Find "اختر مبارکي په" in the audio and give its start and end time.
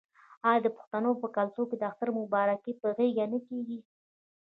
1.91-2.87